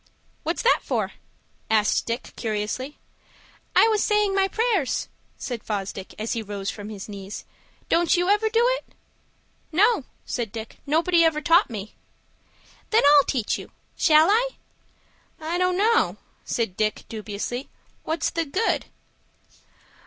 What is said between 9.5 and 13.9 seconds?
"No," said Dick. "Nobody ever taught me." "Then I'll teach you.